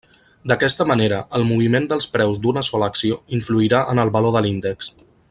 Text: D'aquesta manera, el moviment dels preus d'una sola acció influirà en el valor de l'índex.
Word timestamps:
D'aquesta 0.51 0.87
manera, 0.91 1.19
el 1.39 1.45
moviment 1.49 1.85
dels 1.91 2.09
preus 2.15 2.41
d'una 2.45 2.65
sola 2.71 2.91
acció 2.95 3.21
influirà 3.41 3.83
en 3.95 4.05
el 4.07 4.15
valor 4.17 4.39
de 4.39 4.47
l'índex. 4.47 4.95